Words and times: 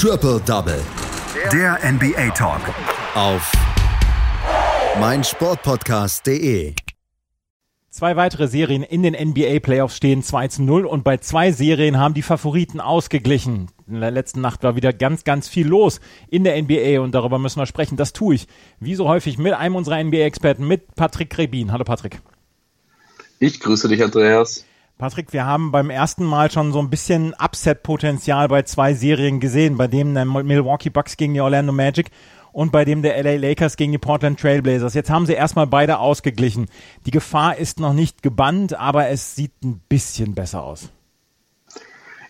Triple 0.00 0.40
Double. 0.46 0.80
Der 1.52 1.76
NBA 1.82 2.30
Talk. 2.30 2.60
Auf 3.16 3.50
meinsportpodcast.de. 5.00 6.74
Zwei 7.90 8.14
weitere 8.14 8.46
Serien 8.46 8.84
in 8.84 9.02
den 9.02 9.14
NBA 9.14 9.58
Playoffs 9.58 9.96
stehen 9.96 10.22
2 10.22 10.46
zu 10.46 10.62
0 10.62 10.86
und 10.86 11.02
bei 11.02 11.16
zwei 11.16 11.50
Serien 11.50 11.98
haben 11.98 12.14
die 12.14 12.22
Favoriten 12.22 12.78
ausgeglichen. 12.78 13.72
In 13.88 14.00
der 14.00 14.12
letzten 14.12 14.40
Nacht 14.40 14.62
war 14.62 14.76
wieder 14.76 14.92
ganz, 14.92 15.24
ganz 15.24 15.48
viel 15.48 15.66
los 15.66 15.98
in 16.30 16.44
der 16.44 16.62
NBA 16.62 17.00
und 17.00 17.12
darüber 17.12 17.40
müssen 17.40 17.58
wir 17.58 17.66
sprechen. 17.66 17.96
Das 17.96 18.12
tue 18.12 18.36
ich, 18.36 18.46
wie 18.78 18.94
so 18.94 19.08
häufig, 19.08 19.36
mit 19.36 19.54
einem 19.54 19.74
unserer 19.74 20.00
NBA-Experten, 20.04 20.64
mit 20.64 20.94
Patrick 20.94 21.30
Krebin. 21.30 21.72
Hallo 21.72 21.82
Patrick. 21.82 22.20
Ich 23.40 23.58
grüße 23.58 23.88
dich, 23.88 24.04
Andreas. 24.04 24.64
Patrick, 24.98 25.32
wir 25.32 25.46
haben 25.46 25.70
beim 25.70 25.90
ersten 25.90 26.24
Mal 26.24 26.50
schon 26.50 26.72
so 26.72 26.80
ein 26.80 26.90
bisschen 26.90 27.32
Upset-Potenzial 27.34 28.48
bei 28.48 28.62
zwei 28.62 28.94
Serien 28.94 29.38
gesehen, 29.38 29.76
bei 29.76 29.86
dem 29.86 30.12
der 30.12 30.24
Milwaukee 30.24 30.90
Bucks 30.90 31.16
gegen 31.16 31.34
die 31.34 31.40
Orlando 31.40 31.72
Magic 31.72 32.10
und 32.50 32.72
bei 32.72 32.84
dem 32.84 33.02
der 33.02 33.22
LA 33.22 33.36
Lakers 33.36 33.76
gegen 33.76 33.92
die 33.92 33.98
Portland 33.98 34.40
Trailblazers. 34.40 34.94
Jetzt 34.94 35.08
haben 35.08 35.24
sie 35.24 35.34
erstmal 35.34 35.68
beide 35.68 36.00
ausgeglichen. 36.00 36.66
Die 37.06 37.12
Gefahr 37.12 37.58
ist 37.58 37.78
noch 37.78 37.92
nicht 37.92 38.24
gebannt, 38.24 38.74
aber 38.74 39.06
es 39.06 39.36
sieht 39.36 39.52
ein 39.62 39.80
bisschen 39.88 40.34
besser 40.34 40.64
aus. 40.64 40.88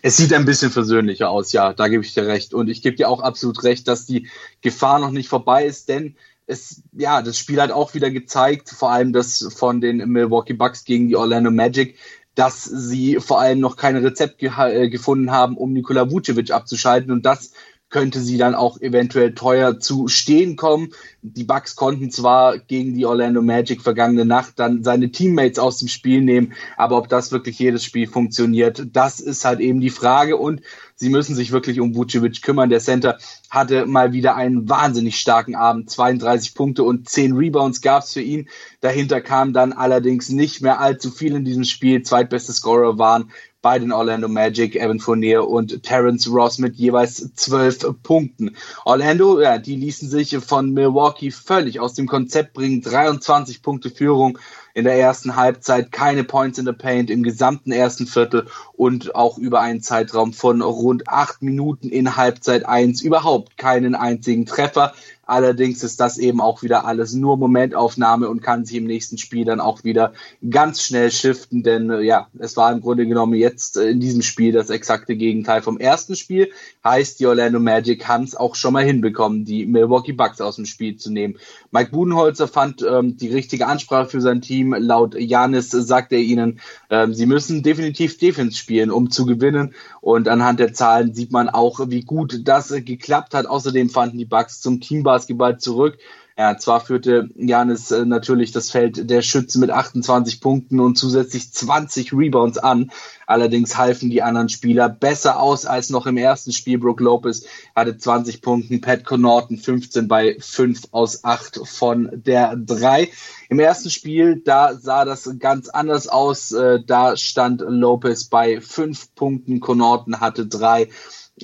Es 0.03 0.17
sieht 0.17 0.31
ein 0.31 0.45
bisschen 0.45 0.69
versöhnlicher 0.69 1.31
aus, 1.31 1.51
ja, 1.51 1.73
da 1.73 1.87
gebe 1.87 2.03
ich 2.03 2.13
dir 2.13 2.27
recht. 2.27 2.53
Und 2.53 2.69
ich 2.69 2.83
gebe 2.83 2.95
dir 2.95 3.09
auch 3.09 3.21
absolut 3.21 3.63
recht, 3.63 3.87
dass 3.87 4.05
die 4.05 4.29
Gefahr 4.61 4.99
noch 4.99 5.11
nicht 5.11 5.27
vorbei 5.27 5.65
ist, 5.65 5.89
denn 5.89 6.15
es, 6.49 6.81
ja, 6.93 7.21
das 7.21 7.37
Spiel 7.37 7.61
hat 7.61 7.71
auch 7.71 7.93
wieder 7.93 8.09
gezeigt, 8.09 8.69
vor 8.69 8.91
allem 8.91 9.13
das 9.13 9.47
von 9.55 9.81
den 9.81 9.97
Milwaukee 10.09 10.53
Bucks 10.53 10.83
gegen 10.83 11.07
die 11.07 11.15
Orlando 11.15 11.51
Magic, 11.51 11.95
dass 12.39 12.63
sie 12.63 13.17
vor 13.19 13.41
allem 13.41 13.59
noch 13.59 13.75
kein 13.75 13.97
Rezept 13.97 14.37
ge 14.37 14.49
äh, 14.57 14.87
gefunden 14.89 15.29
haben, 15.29 15.57
um 15.57 15.73
Nikola 15.73 16.09
Vucevic 16.09 16.51
abzuschalten. 16.51 17.11
Und 17.11 17.25
das 17.25 17.51
könnte 17.89 18.21
sie 18.21 18.37
dann 18.37 18.55
auch 18.55 18.79
eventuell 18.79 19.33
teuer 19.33 19.79
zu 19.79 20.07
stehen 20.07 20.55
kommen. 20.55 20.93
Die 21.21 21.43
Bucks 21.43 21.75
konnten 21.75 22.11
zwar 22.11 22.57
gegen 22.57 22.93
die 22.95 23.05
Orlando 23.05 23.41
Magic 23.41 23.81
vergangene 23.81 24.23
Nacht 24.23 24.53
dann 24.57 24.85
seine 24.85 25.11
Teammates 25.11 25.59
aus 25.59 25.79
dem 25.79 25.89
Spiel 25.89 26.21
nehmen, 26.21 26.53
aber 26.77 26.97
ob 26.97 27.09
das 27.09 27.33
wirklich 27.33 27.59
jedes 27.59 27.83
Spiel 27.83 28.07
funktioniert, 28.07 28.87
das 28.93 29.19
ist 29.19 29.43
halt 29.43 29.59
eben 29.59 29.81
die 29.81 29.89
Frage 29.89 30.37
und 30.37 30.61
sie 30.99 31.09
müssen 31.09 31.33
sich 31.33 31.51
wirklich 31.51 31.79
um 31.79 31.95
Vucevic 31.95 32.41
kümmern. 32.41 32.69
Der 32.69 32.81
Center 32.81 33.17
hatte 33.49 33.85
mal 33.85 34.11
wieder 34.11 34.35
einen 34.35 34.69
wahnsinnig 34.69 35.17
starken 35.17 35.55
Abend. 35.55 35.89
32 35.89 36.53
Punkte 36.53 36.83
und 36.83 37.07
10 37.07 37.35
Rebounds 37.35 37.81
gab's 37.81 38.13
für 38.13 38.21
ihn. 38.21 38.49
Dahinter 38.81 39.21
kam 39.21 39.53
dann 39.53 39.71
allerdings 39.71 40.29
nicht 40.29 40.61
mehr 40.61 40.79
allzu 40.81 41.09
viel 41.09 41.35
in 41.35 41.45
diesem 41.45 41.63
Spiel. 41.63 42.03
Zweitbeste 42.03 42.51
Scorer 42.51 42.97
waren 42.97 43.31
bei 43.61 43.79
den 43.79 43.91
Orlando 43.91 44.27
Magic, 44.27 44.75
Evan 44.75 44.99
Fournier 44.99 45.47
und 45.47 45.83
Terrence 45.83 46.29
Ross 46.29 46.59
mit 46.59 46.75
jeweils 46.75 47.33
zwölf 47.33 47.79
Punkten. 48.03 48.55
Orlando, 48.85 49.41
ja, 49.41 49.57
die 49.57 49.75
ließen 49.75 50.09
sich 50.09 50.37
von 50.37 50.71
Milwaukee 50.71 51.31
völlig 51.31 51.79
aus 51.79 51.93
dem 51.93 52.07
Konzept 52.07 52.53
bringen. 52.53 52.81
23 52.81 53.61
Punkte 53.61 53.89
Führung 53.89 54.37
in 54.79 54.85
der 54.85 54.97
ersten 54.97 55.35
Halbzeit, 55.35 55.91
keine 55.91 56.23
Points 56.23 56.57
in 56.57 56.65
the 56.65 56.71
Paint 56.71 57.09
im 57.09 57.21
gesamten 57.21 57.71
ersten 57.71 58.07
Viertel 58.07 58.47
und 58.73 59.13
auch 59.13 59.37
über 59.37 59.59
einen 59.59 59.81
Zeitraum 59.81 60.31
von 60.31 60.61
rund 60.61 61.09
acht 61.09 61.41
Minuten 61.41 61.89
in 61.89 62.15
Halbzeit 62.15 62.65
eins 62.65 63.01
überhaupt 63.01 63.57
keinen 63.57 63.93
einzigen 63.93 64.45
Treffer. 64.45 64.93
Allerdings 65.29 65.83
ist 65.83 65.99
das 65.99 66.17
eben 66.17 66.41
auch 66.41 66.63
wieder 66.63 66.85
alles 66.85 67.13
nur 67.13 67.37
Momentaufnahme 67.37 68.27
und 68.27 68.41
kann 68.41 68.65
sich 68.65 68.77
im 68.77 68.85
nächsten 68.85 69.19
Spiel 69.19 69.45
dann 69.45 69.59
auch 69.59 69.83
wieder 69.83 70.13
ganz 70.49 70.81
schnell 70.81 71.11
shiften, 71.11 71.61
denn 71.61 71.91
äh, 71.91 72.01
ja, 72.01 72.29
es 72.39 72.57
war 72.57 72.71
im 72.71 72.81
Grunde 72.81 73.05
genommen 73.05 73.35
jetzt 73.35 73.77
äh, 73.77 73.89
in 73.89 73.99
diesem 73.99 74.23
Spiel 74.23 74.51
das 74.51 74.71
exakte 74.71 75.15
Gegenteil 75.15 75.61
vom 75.61 75.77
ersten 75.77 76.15
Spiel. 76.15 76.51
Heißt, 76.83 77.19
die 77.19 77.27
Orlando 77.27 77.59
Magic 77.59 78.07
haben 78.07 78.23
es 78.23 78.35
auch 78.35 78.55
schon 78.55 78.73
mal 78.73 78.83
hinbekommen, 78.83 79.45
die 79.45 79.67
Milwaukee 79.67 80.13
Bucks 80.13 80.41
aus 80.41 80.55
dem 80.55 80.65
Spiel 80.65 80.97
zu 80.97 81.11
nehmen. 81.11 81.37
Mike 81.69 81.91
Budenholzer 81.91 82.47
fand 82.47 82.81
ähm, 82.81 83.17
die 83.17 83.29
richtige 83.29 83.67
Ansprache 83.67 84.09
für 84.09 84.21
sein 84.21 84.41
Team. 84.41 84.73
Laut 84.73 85.13
Janis 85.13 85.69
sagt 85.69 86.11
er 86.11 86.19
ihnen, 86.19 86.59
ähm, 86.89 87.13
sie 87.13 87.27
müssen 87.27 87.61
definitiv 87.61 88.17
Defense 88.17 88.57
spielen, 88.57 88.89
um 88.89 89.11
zu 89.11 89.27
gewinnen. 89.27 89.75
Und 90.01 90.27
anhand 90.27 90.59
der 90.59 90.73
Zahlen 90.73 91.13
sieht 91.13 91.31
man 91.31 91.49
auch, 91.49 91.79
wie 91.89 92.01
gut 92.01 92.47
das 92.47 92.69
geklappt 92.69 93.35
hat. 93.35 93.45
Außerdem 93.45 93.89
fanden 93.91 94.17
die 94.17 94.25
Bucks 94.25 94.61
zum 94.61 94.79
Teambasketball 95.27 95.57
zurück. 95.57 95.97
Ja, 96.37 96.57
zwar 96.57 96.79
führte 96.79 97.29
Janis 97.35 97.91
äh, 97.91 98.05
natürlich 98.05 98.53
das 98.53 98.71
Feld 98.71 99.09
der 99.09 99.21
Schützen 99.21 99.59
mit 99.59 99.71
28 99.71 100.39
Punkten 100.39 100.79
und 100.79 100.97
zusätzlich 100.97 101.51
20 101.51 102.13
Rebounds 102.13 102.57
an. 102.57 102.91
Allerdings 103.27 103.77
halfen 103.77 104.09
die 104.09 104.21
anderen 104.21 104.47
Spieler 104.47 104.87
besser 104.87 105.41
aus 105.41 105.65
als 105.65 105.89
noch 105.89 106.05
im 106.05 106.15
ersten 106.15 106.53
Spiel. 106.53 106.77
Brook 106.77 107.01
Lopez 107.01 107.43
hatte 107.75 107.97
20 107.97 108.41
Punkte, 108.41 108.77
Pat 108.77 109.03
Connaughton 109.03 109.57
15 109.57 110.07
bei 110.07 110.37
5 110.39 110.83
aus 110.91 111.25
8 111.25 111.59
von 111.65 112.09
der 112.13 112.55
3. 112.55 113.09
Im 113.49 113.59
ersten 113.59 113.89
Spiel, 113.89 114.41
da 114.45 114.75
sah 114.75 115.03
das 115.03 115.29
ganz 115.39 115.67
anders 115.67 116.07
aus. 116.07 116.53
Äh, 116.53 116.79
da 116.85 117.17
stand 117.17 117.59
Lopez 117.67 118.23
bei 118.23 118.61
5 118.61 119.13
Punkten, 119.13 119.59
Connaughton 119.59 120.21
hatte 120.21 120.45
3. 120.45 120.87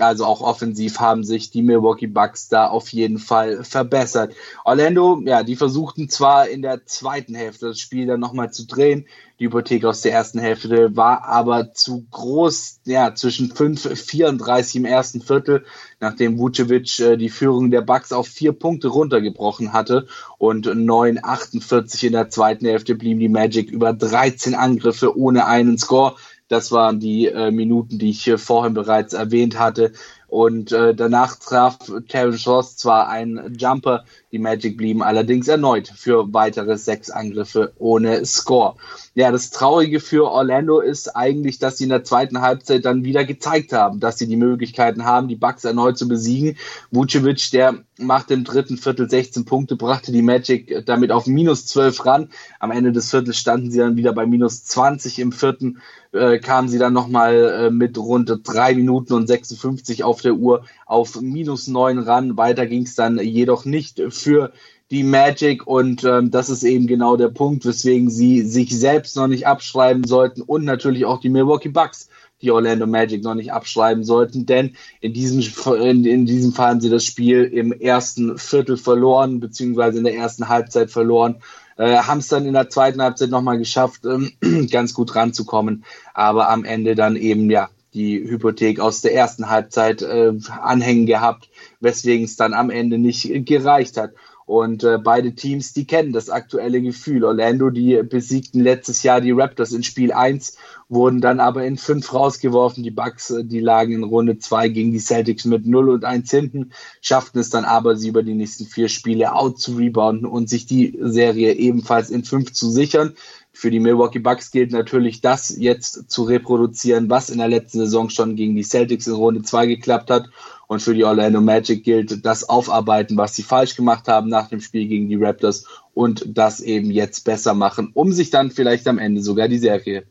Also 0.02 0.26
auch 0.26 0.42
offensiv 0.42 1.00
haben 1.00 1.24
sich 1.24 1.52
die 1.52 1.62
Milwaukee 1.62 2.08
Bucks 2.08 2.50
da 2.50 2.68
auf 2.68 2.90
jeden 2.90 3.20
Fall 3.20 3.64
verbessert. 3.64 4.34
Orlando, 4.64 5.22
ja, 5.26 5.44
die 5.44 5.56
versuchten 5.56 6.10
zwar 6.10 6.48
in 6.48 6.62
der 6.62 6.86
zweiten 6.86 7.36
Hälfte 7.36 7.68
das 7.68 7.80
Spiel 7.80 8.08
dann 8.08 8.20
nochmal 8.20 8.52
zu 8.52 8.66
drehen. 8.66 9.06
Die 9.40 9.48
Hypothek 9.48 9.84
aus 9.84 10.00
der 10.00 10.14
ersten 10.14 10.40
Hälfte 10.40 10.96
war 10.96 11.26
aber 11.26 11.74
zu 11.74 12.06
groß, 12.10 12.80
ja, 12.86 13.14
zwischen 13.16 13.52
5, 13.52 14.00
34 14.00 14.78
im 14.78 14.86
ersten 14.86 15.22
Viertel, 15.22 15.66
nachdem 16.00 16.40
Vucevic 16.40 17.00
äh, 17.02 17.18
die 17.18 17.30
Führung 17.30 17.70
der 17.70 17.82
Bucks 17.82 18.14
auf 18.14 18.28
vier 18.28 18.54
Punkte 18.54 18.88
runtergebrochen 18.88 19.74
hatte 19.74 20.08
und 20.38 20.74
9, 20.74 21.20
48 21.22 22.06
in 22.06 22.14
der 22.14 22.30
zweiten 22.30 22.66
Hälfte 22.66 22.96
blieben 22.96 23.20
die 23.20 23.28
Magic 23.28 23.70
über 23.70 23.92
13 23.92 24.56
Angriffe 24.56 25.18
ohne 25.18 25.46
einen 25.46 25.78
Score. 25.78 26.16
Das 26.48 26.72
waren 26.72 27.00
die 27.00 27.28
äh, 27.28 27.52
Minuten, 27.52 27.98
die 27.98 28.12
ich 28.12 28.32
vorhin 28.38 28.74
bereits 28.74 29.14
erwähnt 29.14 29.58
hatte. 29.58 29.94
Und 30.28 30.72
äh, 30.72 30.94
danach 30.94 31.38
traf 31.38 31.78
Terrence 32.10 32.48
Ross 32.48 32.76
zwar 32.76 33.08
einen 33.08 33.56
Jumper, 33.58 34.04
die 34.32 34.40
Magic 34.40 34.76
blieben 34.76 35.02
allerdings 35.02 35.48
erneut 35.48 35.88
für 35.88 36.34
weitere 36.34 36.78
sechs 36.78 37.10
Angriffe 37.10 37.74
ohne 37.78 38.26
Score. 38.26 38.76
Ja, 39.14 39.32
das 39.32 39.52
Traurige 39.52 40.02
für 40.02 40.30
Orlando 40.30 40.82
ist 40.82 41.16
eigentlich, 41.16 41.60
dass 41.60 41.78
sie 41.78 41.86
in 41.86 41.90
der 41.90 42.04
zweiten 42.04 42.42
Halbzeit 42.42 42.84
dann 42.84 43.06
wieder 43.06 43.24
gezeigt 43.24 43.72
haben, 43.72 44.02
dass 44.02 44.18
sie 44.18 44.28
die 44.28 44.36
Möglichkeiten 44.36 45.06
haben, 45.06 45.30
die 45.30 45.38
Bucks 45.38 45.64
erneut 45.64 45.98
zu 45.98 46.08
besiegen. 46.08 46.58
Vucevic, 46.92 47.52
der 47.52 47.86
machte 47.98 48.34
im 48.34 48.44
dritten 48.44 48.78
Viertel 48.78 49.10
16 49.10 49.46
Punkte, 49.46 49.78
brachte 49.78 50.12
die 50.12 50.22
Magic 50.22 50.86
damit 50.86 51.12
auf 51.12 51.28
minus 51.28 51.66
12 51.68 52.06
ran. 52.06 52.30
Am 52.60 52.72
Ende 52.72 52.92
des 52.92 53.10
Viertels 53.10 53.38
standen 53.38 53.72
sie 53.72 53.80
dann 53.80 53.96
wieder 53.96 54.12
bei 54.12 54.26
minus 54.26 54.66
20. 54.66 55.20
Im 55.20 55.32
vierten 55.32 55.82
äh, 56.16 56.40
kamen 56.40 56.70
sie 56.70 56.80
dann 56.80 56.94
nochmal 56.94 57.36
äh, 57.36 57.70
mit 57.70 57.98
rund 57.98 58.32
drei 58.44 58.74
Minuten 58.74 59.14
und 59.14 59.28
56 59.28 60.04
auf 60.04 60.22
der 60.22 60.36
Uhr 60.36 60.66
auf 60.86 61.20
minus 61.22 61.68
9 61.68 62.00
ran. 62.00 62.38
Weiter 62.38 62.66
ging 62.66 62.84
es 62.84 62.96
dann 62.96 63.20
jedoch 63.20 63.66
nicht 63.66 64.02
für 64.10 64.52
die 64.92 65.04
Magic 65.04 65.66
und 65.68 66.04
ähm, 66.04 66.32
das 66.32 66.50
ist 66.50 66.64
eben 66.64 66.88
genau 66.88 67.18
der 67.18 67.30
Punkt, 67.30 67.66
weswegen 67.66 68.10
sie 68.10 68.42
sich 68.42 68.78
selbst 68.78 69.16
noch 69.16 69.28
nicht 69.28 69.48
abschreiben 69.48 70.04
sollten 70.04 70.42
und 70.42 70.64
natürlich 70.64 71.06
auch 71.06 71.20
die 71.20 71.30
Milwaukee 71.30 71.70
Bucks 71.70 72.10
die 72.42 72.52
Orlando 72.52 72.86
Magic 72.86 73.24
noch 73.24 73.34
nicht 73.34 73.52
abschreiben 73.52 74.04
sollten, 74.04 74.46
denn 74.46 74.76
in 75.02 75.14
diesem, 75.14 75.42
in, 75.82 76.06
in 76.06 76.26
diesem 76.26 76.52
Fall 76.52 76.72
haben 76.72 76.82
sie 76.82 76.90
das 76.90 77.06
Spiel 77.06 77.44
im 77.44 77.72
ersten 77.72 78.38
Viertel 78.38 78.78
verloren, 78.78 79.40
beziehungsweise 79.40 79.98
in 79.98 80.04
der 80.04 80.16
ersten 80.16 80.50
Halbzeit 80.50 80.92
verloren, 80.92 81.38
äh, 81.78 81.98
haben 81.98 82.20
es 82.20 82.28
dann 82.28 82.46
in 82.46 82.54
der 82.54 82.70
zweiten 82.70 83.02
Halbzeit 83.02 83.30
nochmal 83.30 83.58
geschafft, 83.58 84.06
ähm, 84.06 84.32
ganz 84.72 84.94
gut 84.94 85.16
ranzukommen, 85.16 85.86
aber 86.14 86.50
am 86.50 86.64
Ende 86.64 86.96
dann 86.96 87.16
eben, 87.16 87.50
ja, 87.50 87.70
die 87.94 88.30
Hypothek 88.30 88.82
aus 88.82 89.02
der 89.02 89.16
ersten 89.16 89.50
Halbzeit 89.50 90.02
äh, 90.02 90.34
anhängen 90.62 91.06
gehabt, 91.06 91.50
weswegen 91.80 92.26
es 92.26 92.36
dann 92.36 92.54
am 92.54 92.70
Ende 92.70 92.98
nicht 92.98 93.30
gereicht 93.46 93.96
hat. 93.96 94.12
Und 94.46 94.84
äh, 94.84 95.00
beide 95.00 95.34
Teams, 95.34 95.74
die 95.74 95.88
kennen 95.88 96.14
das 96.14 96.30
aktuelle 96.30 96.80
Gefühl. 96.80 97.24
Orlando, 97.24 97.72
die 97.72 98.02
besiegten 98.04 98.62
letztes 98.62 99.02
Jahr 99.02 99.20
die 99.20 99.32
Raptors 99.32 99.72
in 99.72 99.82
Spiel 99.82 100.12
1, 100.14 100.58
wurden 100.88 101.20
dann 101.20 101.40
aber 101.40 101.66
in 101.66 101.78
5 101.78 102.14
rausgeworfen. 102.14 102.84
Die 102.84 102.92
Bucks, 102.92 103.32
äh, 103.32 103.44
die 103.44 103.60
lagen 103.60 103.94
in 103.94 104.04
Runde 104.04 104.38
2 104.38 104.70
gegen 104.70 104.92
die 104.92 105.00
Celtics 105.00 105.46
mit 105.46 105.66
0 105.66 105.90
und 105.90 106.06
1 106.06 106.30
hinten, 106.30 106.72
schafften 107.02 107.40
es 107.40 107.50
dann 107.50 107.66
aber, 107.66 107.96
sie 107.96 108.10
über 108.10 108.22
die 108.22 108.36
nächsten 108.36 108.66
vier 108.66 108.88
Spiele 108.88 109.34
out 109.34 109.60
zu 109.60 109.78
rebounden 109.78 110.28
und 110.28 110.48
sich 110.48 110.68
die 110.68 110.96
Serie 111.02 111.54
ebenfalls 111.54 112.12
in 112.12 112.24
5 112.24 112.54
zu 112.54 112.70
sichern. 112.70 113.16
Für 113.58 113.72
die 113.72 113.80
Milwaukee 113.80 114.20
Bucks 114.20 114.52
gilt 114.52 114.74
natürlich, 114.74 115.22
das 115.22 115.56
jetzt 115.58 116.12
zu 116.12 116.24
reproduzieren, 116.24 117.10
was 117.10 117.30
in 117.30 117.38
der 117.38 117.48
letzten 117.48 117.80
Saison 117.80 118.10
schon 118.10 118.36
gegen 118.36 118.54
die 118.54 118.64
Celtics 118.64 119.08
in 119.08 119.14
Runde 119.14 119.44
2 119.44 119.66
geklappt 119.68 120.12
hat. 120.12 120.30
Und 120.68 120.82
für 120.82 120.94
die 120.94 121.06
Orlando 121.06 121.40
Magic 121.40 121.86
gilt 121.86 122.26
das 122.26 122.50
Aufarbeiten, 122.50 123.16
was 123.16 123.34
sie 123.34 123.44
falsch 123.44 123.78
gemacht 123.78 124.10
haben 124.10 124.28
nach 124.28 124.50
dem 124.50 124.60
Spiel 124.60 124.88
gegen 124.88 125.08
die 125.08 125.16
Raptors 125.16 125.66
und 125.94 126.26
das 126.28 126.60
eben 126.60 126.92
jetzt 126.92 127.24
besser 127.24 127.54
machen, 127.54 127.92
um 127.94 128.12
sich 128.12 128.30
dann 128.30 128.52
vielleicht 128.52 128.90
am 128.90 129.00
Ende 129.00 129.22
sogar 129.22 129.48
die 129.48 129.58
Serie 129.58 130.04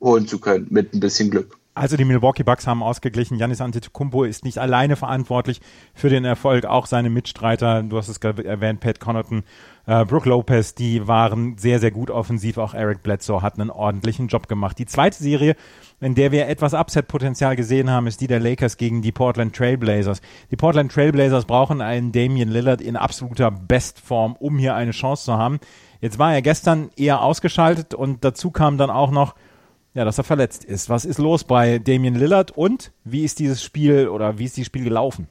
holen 0.00 0.26
zu 0.26 0.40
können 0.40 0.66
mit 0.70 0.94
ein 0.94 1.00
bisschen 1.00 1.30
Glück. 1.30 1.56
Also 1.76 1.96
die 1.96 2.04
Milwaukee 2.04 2.44
Bucks 2.44 2.68
haben 2.68 2.84
ausgeglichen. 2.84 3.36
Janis 3.36 3.60
Antetokounmpo 3.60 4.22
ist 4.22 4.44
nicht 4.44 4.58
alleine 4.58 4.94
verantwortlich 4.94 5.60
für 5.92 6.08
den 6.08 6.24
Erfolg. 6.24 6.66
Auch 6.66 6.86
seine 6.86 7.10
Mitstreiter, 7.10 7.82
du 7.82 7.96
hast 7.96 8.08
es 8.08 8.18
erwähnt, 8.18 8.78
Pat 8.78 9.00
Connaughton, 9.00 9.42
äh, 9.86 10.04
Brooke 10.04 10.28
Lopez, 10.28 10.76
die 10.76 11.08
waren 11.08 11.58
sehr, 11.58 11.80
sehr 11.80 11.90
gut 11.90 12.12
offensiv. 12.12 12.58
Auch 12.58 12.74
Eric 12.74 13.02
Bledsoe 13.02 13.42
hat 13.42 13.58
einen 13.58 13.70
ordentlichen 13.70 14.28
Job 14.28 14.46
gemacht. 14.46 14.78
Die 14.78 14.86
zweite 14.86 15.20
Serie, 15.20 15.56
in 16.00 16.14
der 16.14 16.30
wir 16.30 16.46
etwas 16.46 16.74
Upset-Potenzial 16.74 17.56
gesehen 17.56 17.90
haben, 17.90 18.06
ist 18.06 18.20
die 18.20 18.28
der 18.28 18.38
Lakers 18.38 18.76
gegen 18.76 19.02
die 19.02 19.12
Portland 19.12 19.56
Trailblazers. 19.56 20.20
Die 20.52 20.56
Portland 20.56 20.92
Trailblazers 20.92 21.44
brauchen 21.44 21.80
einen 21.80 22.12
Damian 22.12 22.50
Lillard 22.50 22.82
in 22.82 22.94
absoluter 22.96 23.50
Bestform, 23.50 24.36
um 24.38 24.58
hier 24.58 24.76
eine 24.76 24.92
Chance 24.92 25.24
zu 25.24 25.32
haben. 25.38 25.58
Jetzt 26.00 26.20
war 26.20 26.32
er 26.32 26.42
gestern 26.42 26.90
eher 26.96 27.20
ausgeschaltet 27.20 27.94
und 27.94 28.24
dazu 28.24 28.52
kam 28.52 28.78
dann 28.78 28.90
auch 28.90 29.10
noch, 29.10 29.34
ja, 29.94 30.04
dass 30.04 30.18
er 30.18 30.24
verletzt 30.24 30.64
ist. 30.64 30.88
Was 30.88 31.04
ist 31.04 31.18
los 31.18 31.44
bei 31.44 31.78
Damian 31.78 32.16
Lillard 32.16 32.50
und 32.50 32.92
wie 33.04 33.24
ist 33.24 33.38
dieses 33.38 33.62
Spiel 33.62 34.08
oder 34.08 34.38
wie 34.38 34.44
ist 34.44 34.56
dieses 34.56 34.66
Spiel 34.66 34.84
gelaufen? 34.84 35.28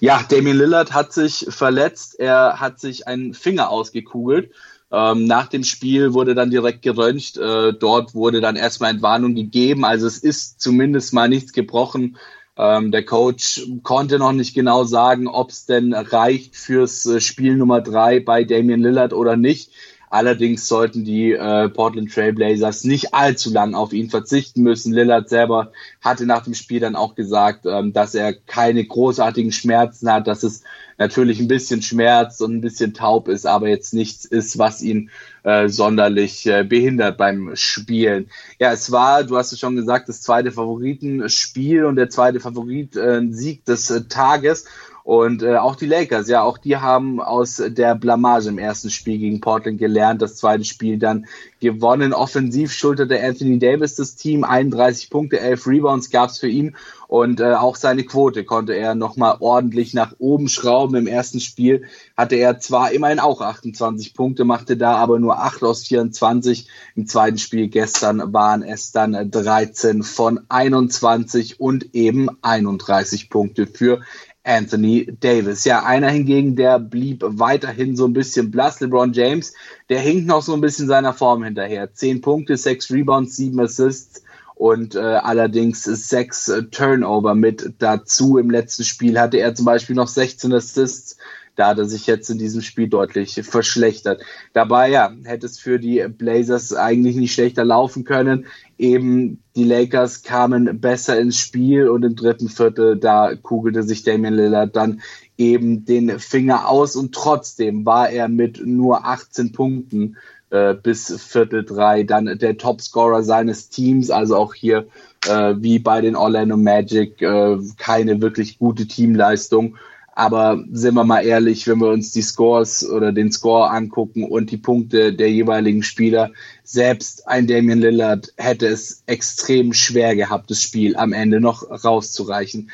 Ja, 0.00 0.22
Damian 0.28 0.58
Lillard 0.58 0.92
hat 0.92 1.12
sich 1.12 1.46
verletzt. 1.48 2.18
Er 2.18 2.60
hat 2.60 2.78
sich 2.78 3.06
einen 3.08 3.34
Finger 3.34 3.70
ausgekugelt. 3.70 4.52
Ähm, 4.92 5.24
nach 5.24 5.48
dem 5.48 5.64
Spiel 5.64 6.12
wurde 6.12 6.34
dann 6.34 6.50
direkt 6.50 6.82
geröntgt. 6.82 7.38
Äh, 7.38 7.72
dort 7.72 8.14
wurde 8.14 8.40
dann 8.40 8.56
erstmal 8.56 8.90
Entwarnung 8.90 9.34
gegeben. 9.34 9.84
Also 9.84 10.06
es 10.06 10.18
ist 10.18 10.60
zumindest 10.60 11.12
mal 11.12 11.28
nichts 11.28 11.52
gebrochen. 11.52 12.18
Ähm, 12.58 12.92
der 12.92 13.04
Coach 13.04 13.66
konnte 13.82 14.18
noch 14.18 14.32
nicht 14.32 14.54
genau 14.54 14.84
sagen, 14.84 15.28
ob 15.28 15.50
es 15.50 15.66
denn 15.66 15.92
reicht 15.92 16.56
fürs 16.56 17.04
äh, 17.06 17.20
Spiel 17.20 17.56
Nummer 17.56 17.80
drei 17.80 18.20
bei 18.20 18.44
Damian 18.44 18.80
Lillard 18.80 19.12
oder 19.12 19.36
nicht. 19.36 19.72
Allerdings 20.08 20.68
sollten 20.68 21.04
die 21.04 21.32
äh, 21.32 21.68
Portland 21.68 22.12
Trailblazers 22.12 22.84
nicht 22.84 23.12
allzu 23.14 23.52
lang 23.52 23.74
auf 23.74 23.92
ihn 23.92 24.10
verzichten 24.10 24.62
müssen. 24.62 24.92
Lillard 24.92 25.28
selber 25.28 25.72
hatte 26.00 26.26
nach 26.26 26.44
dem 26.44 26.54
Spiel 26.54 26.80
dann 26.80 26.96
auch 26.96 27.14
gesagt, 27.14 27.66
ähm, 27.66 27.92
dass 27.92 28.14
er 28.14 28.32
keine 28.32 28.84
großartigen 28.84 29.52
Schmerzen 29.52 30.10
hat, 30.10 30.26
dass 30.26 30.42
es 30.42 30.62
natürlich 30.98 31.40
ein 31.40 31.48
bisschen 31.48 31.82
schmerzt 31.82 32.40
und 32.40 32.54
ein 32.54 32.60
bisschen 32.60 32.94
taub 32.94 33.28
ist, 33.28 33.46
aber 33.46 33.68
jetzt 33.68 33.92
nichts 33.92 34.24
ist, 34.24 34.58
was 34.58 34.80
ihn 34.80 35.10
äh, 35.42 35.68
sonderlich 35.68 36.46
äh, 36.46 36.64
behindert 36.64 37.18
beim 37.18 37.54
Spielen. 37.54 38.30
Ja, 38.58 38.72
es 38.72 38.90
war, 38.92 39.24
du 39.24 39.36
hast 39.36 39.52
es 39.52 39.58
schon 39.58 39.76
gesagt, 39.76 40.08
das 40.08 40.22
zweite 40.22 40.52
Favoritenspiel 40.52 41.84
und 41.84 41.96
der 41.96 42.10
zweite 42.10 42.40
Favorit 42.40 42.96
äh, 42.96 43.20
des 43.22 43.90
äh, 43.90 44.04
Tages. 44.08 44.66
Und 45.06 45.44
äh, 45.44 45.54
auch 45.58 45.76
die 45.76 45.86
Lakers, 45.86 46.28
ja, 46.28 46.42
auch 46.42 46.58
die 46.58 46.78
haben 46.78 47.20
aus 47.20 47.62
der 47.64 47.94
Blamage 47.94 48.48
im 48.48 48.58
ersten 48.58 48.90
Spiel 48.90 49.18
gegen 49.18 49.40
Portland 49.40 49.78
gelernt, 49.78 50.20
das 50.20 50.34
zweite 50.34 50.64
Spiel 50.64 50.98
dann 50.98 51.26
gewonnen. 51.60 52.12
Offensiv 52.12 52.72
schulterte 52.72 53.22
Anthony 53.22 53.60
Davis 53.60 53.94
das 53.94 54.16
Team, 54.16 54.42
31 54.42 55.08
Punkte, 55.08 55.38
11 55.38 55.64
Rebounds 55.68 56.10
gab's 56.10 56.40
für 56.40 56.48
ihn 56.48 56.74
und 57.08 57.40
äh, 57.40 57.54
auch 57.54 57.76
seine 57.76 58.02
Quote 58.02 58.44
konnte 58.44 58.74
er 58.74 58.96
nochmal 58.96 59.36
ordentlich 59.38 59.94
nach 59.94 60.14
oben 60.18 60.48
schrauben. 60.48 60.96
Im 60.96 61.06
ersten 61.06 61.38
Spiel 61.38 61.84
hatte 62.16 62.34
er 62.34 62.58
zwar 62.58 62.90
immerhin 62.90 63.20
auch 63.20 63.40
28 63.40 64.12
Punkte, 64.12 64.44
machte 64.44 64.76
da 64.76 64.96
aber 64.96 65.20
nur 65.20 65.40
8 65.40 65.62
aus 65.62 65.84
24. 65.84 66.66
Im 66.96 67.06
zweiten 67.06 67.38
Spiel 67.38 67.68
gestern 67.68 68.32
waren 68.32 68.62
es 68.62 68.90
dann 68.90 69.30
13 69.30 70.02
von 70.02 70.40
21 70.48 71.60
und 71.60 71.94
eben 71.94 72.28
31 72.42 73.30
Punkte 73.30 73.68
für 73.68 74.00
Anthony 74.46 75.12
Davis. 75.20 75.64
Ja, 75.64 75.84
einer 75.84 76.08
hingegen, 76.08 76.56
der 76.56 76.78
blieb 76.78 77.24
weiterhin 77.26 77.96
so 77.96 78.06
ein 78.06 78.12
bisschen 78.12 78.50
blass. 78.50 78.80
LeBron 78.80 79.12
James, 79.12 79.52
der 79.88 80.00
hinkt 80.00 80.26
noch 80.26 80.42
so 80.42 80.54
ein 80.54 80.60
bisschen 80.60 80.86
seiner 80.86 81.12
Form 81.12 81.42
hinterher. 81.42 81.92
Zehn 81.92 82.20
Punkte, 82.20 82.56
sechs 82.56 82.90
Rebounds, 82.90 83.36
sieben 83.36 83.60
Assists 83.60 84.22
und 84.54 84.94
äh, 84.94 85.00
allerdings 85.00 85.84
sechs 85.84 86.48
äh, 86.48 86.62
Turnover 86.64 87.34
mit 87.34 87.74
dazu. 87.78 88.38
Im 88.38 88.50
letzten 88.50 88.84
Spiel 88.84 89.18
hatte 89.20 89.38
er 89.38 89.54
zum 89.54 89.66
Beispiel 89.66 89.96
noch 89.96 90.08
16 90.08 90.52
Assists. 90.52 91.18
Da 91.56 91.68
hat 91.68 91.78
er 91.78 91.86
sich 91.86 92.06
jetzt 92.06 92.30
in 92.30 92.38
diesem 92.38 92.62
Spiel 92.62 92.88
deutlich 92.88 93.40
verschlechtert. 93.42 94.22
Dabei 94.52 94.90
ja, 94.90 95.12
hätte 95.24 95.46
es 95.46 95.58
für 95.58 95.78
die 95.78 96.06
Blazers 96.08 96.74
eigentlich 96.74 97.16
nicht 97.16 97.32
schlechter 97.32 97.64
laufen 97.64 98.04
können. 98.04 98.46
Eben 98.78 99.42
die 99.54 99.64
Lakers 99.64 100.22
kamen 100.22 100.80
besser 100.80 101.18
ins 101.18 101.38
Spiel 101.38 101.88
und 101.88 102.04
im 102.04 102.14
dritten 102.14 102.48
Viertel, 102.48 102.96
da 102.98 103.34
kugelte 103.34 103.82
sich 103.82 104.02
Damian 104.02 104.34
Lillard 104.34 104.76
dann 104.76 105.00
eben 105.38 105.84
den 105.84 106.18
Finger 106.18 106.68
aus 106.68 106.96
und 106.96 107.14
trotzdem 107.14 107.86
war 107.86 108.10
er 108.10 108.28
mit 108.28 108.64
nur 108.64 109.06
18 109.06 109.52
Punkten 109.52 110.16
äh, 110.50 110.74
bis 110.74 111.22
Viertel 111.22 111.64
drei 111.64 112.02
dann 112.02 112.38
der 112.38 112.56
Topscorer 112.56 113.22
seines 113.22 113.68
Teams, 113.68 114.10
also 114.10 114.36
auch 114.36 114.54
hier 114.54 114.86
äh, 115.26 115.54
wie 115.58 115.78
bei 115.78 116.00
den 116.00 116.16
Orlando 116.16 116.56
Magic 116.56 117.20
äh, 117.20 117.58
keine 117.78 118.20
wirklich 118.20 118.58
gute 118.58 118.86
Teamleistung. 118.86 119.76
Aber 120.16 120.64
sind 120.72 120.94
wir 120.94 121.04
mal 121.04 121.20
ehrlich, 121.20 121.68
wenn 121.68 121.78
wir 121.78 121.90
uns 121.90 122.10
die 122.10 122.22
Scores 122.22 122.88
oder 122.88 123.12
den 123.12 123.30
Score 123.30 123.70
angucken 123.70 124.24
und 124.24 124.50
die 124.50 124.56
Punkte 124.56 125.12
der 125.12 125.30
jeweiligen 125.30 125.82
Spieler, 125.82 126.32
selbst 126.64 127.28
ein 127.28 127.46
Damian 127.46 127.80
Lillard 127.80 128.32
hätte 128.38 128.66
es 128.66 129.02
extrem 129.04 129.74
schwer 129.74 130.16
gehabt, 130.16 130.50
das 130.50 130.62
Spiel 130.62 130.96
am 130.96 131.12
Ende 131.12 131.38
noch 131.38 131.68
rauszureichen. 131.84 132.70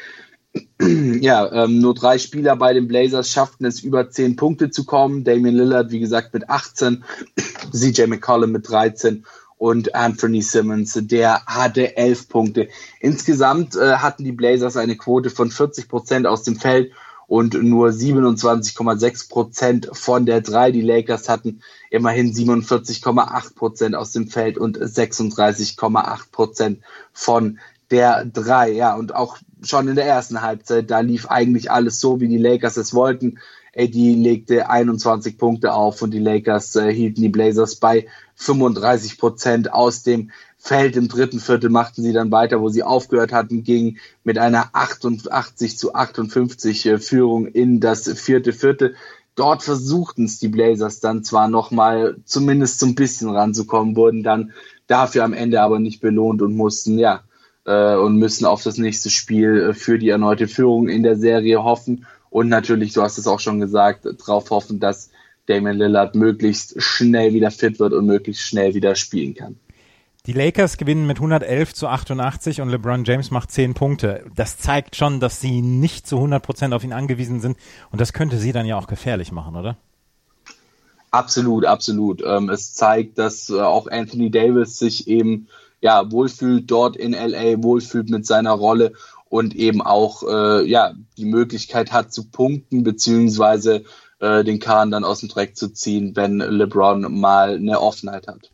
ja, 0.80 1.64
ähm, 1.64 1.80
nur 1.80 1.94
drei 1.94 2.18
Spieler 2.18 2.54
bei 2.54 2.74
den 2.74 2.86
Blazers 2.86 3.32
schafften 3.32 3.66
es 3.66 3.80
über 3.80 4.08
zehn 4.08 4.36
Punkte 4.36 4.70
zu 4.70 4.84
kommen. 4.84 5.24
Damian 5.24 5.56
Lillard, 5.56 5.90
wie 5.90 5.98
gesagt, 5.98 6.34
mit 6.34 6.48
18, 6.48 7.02
CJ 7.72 8.02
McCollum 8.06 8.52
mit 8.52 8.68
13 8.68 9.24
und 9.58 9.96
Anthony 9.96 10.42
Simmons, 10.42 10.96
der 11.02 11.44
hatte 11.46 11.96
elf 11.96 12.28
Punkte. 12.28 12.68
Insgesamt 13.00 13.74
äh, 13.74 13.96
hatten 13.96 14.22
die 14.22 14.30
Blazers 14.30 14.76
eine 14.76 14.96
Quote 14.96 15.30
von 15.30 15.50
40 15.50 15.88
Prozent 15.88 16.28
aus 16.28 16.44
dem 16.44 16.54
Feld 16.54 16.92
und 17.32 17.54
nur 17.54 17.88
27,6 17.88 19.30
Prozent 19.30 19.88
von 19.90 20.26
der 20.26 20.42
drei. 20.42 20.70
Die 20.70 20.82
Lakers 20.82 21.30
hatten 21.30 21.62
immerhin 21.88 22.34
47,8 22.34 23.54
Prozent 23.54 23.94
aus 23.94 24.12
dem 24.12 24.28
Feld 24.28 24.58
und 24.58 24.76
36,8 24.76 26.30
Prozent 26.30 26.80
von 27.14 27.58
der 27.90 28.26
drei. 28.26 28.72
Ja, 28.72 28.94
und 28.96 29.14
auch 29.14 29.38
schon 29.62 29.88
in 29.88 29.96
der 29.96 30.04
ersten 30.04 30.42
Halbzeit, 30.42 30.90
da 30.90 31.00
lief 31.00 31.24
eigentlich 31.24 31.70
alles 31.70 32.00
so, 32.00 32.20
wie 32.20 32.28
die 32.28 32.36
Lakers 32.36 32.76
es 32.76 32.92
wollten. 32.92 33.38
Eddie 33.72 34.14
legte 34.14 34.68
21 34.68 35.38
Punkte 35.38 35.72
auf 35.72 36.02
und 36.02 36.10
die 36.10 36.18
Lakers 36.18 36.76
äh, 36.76 36.92
hielten 36.92 37.22
die 37.22 37.30
Blazers 37.30 37.76
bei 37.76 38.08
35 38.34 39.16
Prozent 39.16 39.72
aus 39.72 40.02
dem 40.02 40.32
Feld 40.64 40.94
im 40.94 41.08
dritten 41.08 41.40
Viertel 41.40 41.70
machten 41.70 42.02
sie 42.02 42.12
dann 42.12 42.30
weiter, 42.30 42.60
wo 42.60 42.68
sie 42.68 42.84
aufgehört 42.84 43.32
hatten, 43.32 43.64
ging 43.64 43.98
mit 44.22 44.38
einer 44.38 44.70
88 44.74 45.76
zu 45.76 45.92
58 45.92 46.86
äh, 46.86 46.98
Führung 46.98 47.46
in 47.48 47.80
das 47.80 48.08
vierte 48.12 48.52
Viertel. 48.52 48.94
Dort 49.34 49.64
versuchten 49.64 50.26
es 50.26 50.38
die 50.38 50.46
Blazers 50.46 51.00
dann 51.00 51.24
zwar 51.24 51.48
nochmal 51.48 52.16
zumindest 52.26 52.78
so 52.78 52.86
ein 52.86 52.94
bisschen 52.94 53.30
ranzukommen, 53.30 53.96
wurden 53.96 54.22
dann 54.22 54.52
dafür 54.86 55.24
am 55.24 55.32
Ende 55.32 55.60
aber 55.62 55.80
nicht 55.80 56.00
belohnt 56.00 56.42
und 56.42 56.54
mussten, 56.54 56.96
ja, 56.96 57.24
äh, 57.64 57.96
und 57.96 58.18
müssen 58.18 58.44
auf 58.44 58.62
das 58.62 58.78
nächste 58.78 59.10
Spiel 59.10 59.70
äh, 59.70 59.74
für 59.74 59.98
die 59.98 60.10
erneute 60.10 60.46
Führung 60.46 60.88
in 60.88 61.02
der 61.02 61.16
Serie 61.16 61.64
hoffen 61.64 62.06
und 62.30 62.48
natürlich, 62.48 62.92
du 62.92 63.02
hast 63.02 63.18
es 63.18 63.26
auch 63.26 63.40
schon 63.40 63.58
gesagt, 63.58 64.06
darauf 64.06 64.48
hoffen, 64.50 64.78
dass 64.78 65.10
Damian 65.46 65.78
Lillard 65.78 66.14
möglichst 66.14 66.80
schnell 66.80 67.34
wieder 67.34 67.50
fit 67.50 67.80
wird 67.80 67.94
und 67.94 68.06
möglichst 68.06 68.44
schnell 68.44 68.74
wieder 68.74 68.94
spielen 68.94 69.34
kann. 69.34 69.56
Die 70.26 70.32
Lakers 70.32 70.76
gewinnen 70.76 71.08
mit 71.08 71.16
111 71.16 71.74
zu 71.74 71.88
88 71.88 72.60
und 72.60 72.68
LeBron 72.68 73.02
James 73.02 73.32
macht 73.32 73.50
10 73.50 73.74
Punkte. 73.74 74.24
Das 74.36 74.56
zeigt 74.56 74.94
schon, 74.94 75.18
dass 75.18 75.40
sie 75.40 75.62
nicht 75.62 76.06
zu 76.06 76.14
100 76.14 76.40
Prozent 76.40 76.74
auf 76.74 76.84
ihn 76.84 76.92
angewiesen 76.92 77.40
sind 77.40 77.56
und 77.90 78.00
das 78.00 78.12
könnte 78.12 78.38
sie 78.38 78.52
dann 78.52 78.64
ja 78.64 78.78
auch 78.78 78.86
gefährlich 78.86 79.32
machen, 79.32 79.56
oder? 79.56 79.76
Absolut, 81.10 81.66
absolut. 81.66 82.22
Ähm, 82.24 82.50
es 82.50 82.72
zeigt, 82.72 83.18
dass 83.18 83.50
äh, 83.50 83.60
auch 83.60 83.88
Anthony 83.88 84.30
Davis 84.30 84.78
sich 84.78 85.08
eben 85.08 85.48
ja 85.80 86.08
wohlfühlt 86.12 86.70
dort 86.70 86.96
in 86.96 87.14
LA, 87.14 87.60
wohlfühlt 87.60 88.08
mit 88.08 88.24
seiner 88.24 88.52
Rolle 88.52 88.92
und 89.28 89.56
eben 89.56 89.82
auch 89.82 90.22
äh, 90.22 90.64
ja 90.64 90.94
die 91.16 91.24
Möglichkeit 91.24 91.90
hat 91.90 92.12
zu 92.12 92.30
punkten 92.30 92.84
beziehungsweise 92.84 93.82
äh, 94.20 94.44
den 94.44 94.60
Kahn 94.60 94.92
dann 94.92 95.02
aus 95.02 95.18
dem 95.18 95.30
Dreck 95.30 95.56
zu 95.56 95.70
ziehen, 95.70 96.14
wenn 96.14 96.38
LeBron 96.38 97.12
mal 97.12 97.56
eine 97.56 97.80
Offenheit 97.80 98.28
hat. 98.28 98.51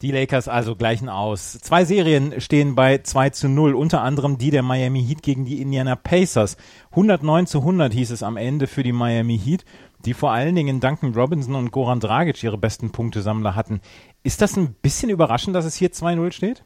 Die 0.00 0.12
Lakers 0.12 0.46
also 0.46 0.76
gleichen 0.76 1.08
aus. 1.08 1.58
Zwei 1.60 1.84
Serien 1.84 2.40
stehen 2.40 2.76
bei 2.76 2.98
2 2.98 3.30
zu 3.30 3.48
0, 3.48 3.74
unter 3.74 4.02
anderem 4.02 4.38
die 4.38 4.52
der 4.52 4.62
Miami 4.62 5.04
Heat 5.04 5.24
gegen 5.24 5.44
die 5.44 5.60
Indiana 5.60 5.96
Pacers. 5.96 6.56
109 6.90 7.46
zu 7.48 7.58
100 7.58 7.92
hieß 7.92 8.12
es 8.12 8.22
am 8.22 8.36
Ende 8.36 8.68
für 8.68 8.84
die 8.84 8.92
Miami 8.92 9.36
Heat, 9.36 9.64
die 10.04 10.14
vor 10.14 10.30
allen 10.30 10.54
Dingen 10.54 10.78
Duncan 10.78 11.14
Robinson 11.14 11.56
und 11.56 11.72
Goran 11.72 11.98
Dragic 11.98 12.40
ihre 12.44 12.58
besten 12.58 12.92
Punktesammler 12.92 13.56
hatten. 13.56 13.80
Ist 14.22 14.40
das 14.40 14.56
ein 14.56 14.74
bisschen 14.74 15.10
überraschend, 15.10 15.56
dass 15.56 15.64
es 15.64 15.74
hier 15.74 15.90
2-0 15.90 16.30
steht? 16.30 16.64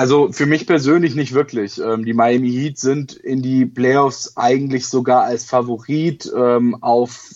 Also 0.00 0.32
für 0.32 0.46
mich 0.46 0.66
persönlich 0.66 1.14
nicht 1.14 1.34
wirklich. 1.34 1.78
Ähm, 1.78 2.06
die 2.06 2.14
Miami 2.14 2.50
Heat 2.50 2.78
sind 2.78 3.12
in 3.12 3.42
die 3.42 3.66
Playoffs 3.66 4.34
eigentlich 4.34 4.86
sogar 4.86 5.24
als 5.24 5.44
Favorit 5.44 6.26
ähm, 6.34 6.82
auf 6.82 7.34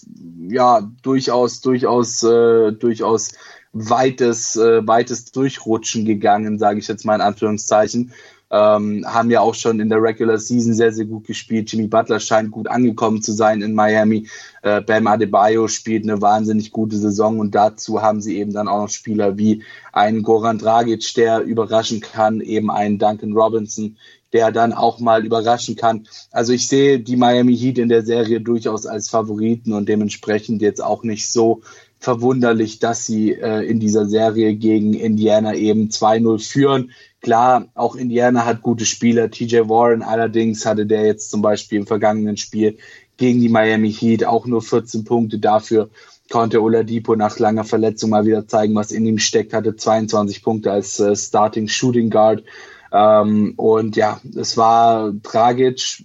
ja 0.49 0.91
durchaus 1.03 1.61
durchaus 1.61 2.23
äh, 2.23 2.73
durchaus 2.73 3.33
weites, 3.75 4.57
äh, 4.57 4.87
weites 4.87 5.31
Durchrutschen 5.31 6.07
gegangen, 6.07 6.59
sage 6.59 6.79
ich 6.79 6.89
jetzt 6.89 7.05
mal 7.05 7.17
in 7.17 7.21
Anführungszeichen. 7.21 8.13
Ähm, 8.57 9.05
haben 9.05 9.33
ja 9.33 9.41
auch 9.41 9.57
schon 9.57 9.81
in 9.81 9.89
der 9.89 10.01
Regular 10.01 10.39
Season 10.39 10.75
sehr, 10.75 10.93
sehr 10.93 11.07
gut 11.07 11.27
gespielt. 11.27 11.73
Jimmy 11.73 11.89
Butler 11.89 12.21
scheint 12.21 12.53
gut 12.53 12.69
angekommen 12.69 13.21
zu 13.21 13.33
sein 13.33 13.63
in 13.63 13.75
Miami. 13.75 14.29
Äh, 14.63 14.81
Bam 14.81 15.09
Adebayo 15.09 15.67
spielt 15.67 16.05
eine 16.05 16.23
wahnsinnig 16.23 16.71
gute 16.71 16.97
Saison 16.97 17.41
und 17.41 17.57
dazu 17.57 18.01
haben 18.01 18.21
sie 18.21 18.39
eben 18.39 18.53
dann 18.53 18.69
auch 18.69 18.83
noch 18.83 18.91
Spieler 18.91 19.37
wie 19.39 19.65
einen 19.93 20.23
Goran 20.23 20.59
Dragic, 20.59 21.15
der 21.17 21.41
überraschen 21.41 22.01
kann, 22.01 22.41
eben 22.41 22.71
einen 22.71 23.01
Duncan 23.01 23.33
Robinson, 23.33 23.97
der 24.33 24.53
dann 24.53 24.73
auch 24.73 25.01
mal 25.01 25.27
überraschen 25.27 25.75
kann. 25.75 26.07
Also 26.31 26.53
ich 26.53 26.69
sehe 26.69 27.01
die 27.01 27.17
Miami 27.17 27.57
Heat 27.57 27.79
in 27.79 27.89
der 27.89 28.05
Serie 28.05 28.41
durchaus 28.41 28.87
als 28.87 29.09
Favoriten 29.09 29.73
und 29.73 29.89
dementsprechend 29.89 30.63
jetzt 30.63 30.83
auch 30.83 31.03
nicht 31.03 31.29
so 31.29 31.63
verwunderlich, 31.99 32.79
dass 32.79 33.07
sie 33.07 33.33
äh, 33.33 33.63
in 33.67 33.81
dieser 33.81 34.07
Serie 34.07 34.55
gegen 34.55 34.95
Indiana 34.95 35.55
eben 35.55 35.89
2-0 35.89 36.39
führen. 36.39 36.93
Klar, 37.25 37.69
auch 37.75 37.97
Indiana 37.97 38.45
hat 38.45 38.61
gute 38.61 38.85
Spieler. 38.85 39.31
TJ 39.31 39.61
Warren 39.61 40.03
allerdings 40.03 40.67
hatte 40.67 40.85
der 40.85 41.07
jetzt 41.07 41.31
zum 41.31 41.41
Beispiel 41.41 41.79
im 41.79 41.87
vergangenen 41.87 42.37
Spiel 42.37 42.77
gegen 43.17 43.41
die 43.41 43.49
Miami 43.49 43.91
Heat 43.91 44.27
auch 44.27 44.45
nur 44.45 44.61
14 44.61 45.05
Punkte. 45.05 45.39
Dafür 45.39 45.89
konnte 46.31 46.61
Oladipo 46.61 47.17
nach 47.17 47.39
langer 47.39 47.65
Verletzung 47.65 48.11
mal 48.11 48.27
wieder 48.27 48.47
zeigen, 48.47 48.75
was 48.75 48.93
in 48.93 49.07
ihm 49.07 49.17
steckt, 49.17 49.55
hatte 49.55 49.75
22 49.75 50.43
Punkte 50.43 50.71
als 50.71 51.01
äh, 51.01 51.17
Starting 51.17 51.67
Shooting 51.67 52.11
Guard. 52.11 52.45
Ähm, 52.93 53.55
und 53.57 53.97
ja, 53.97 54.21
es 54.37 54.59
war 54.59 55.11
tragisch, 55.23 56.05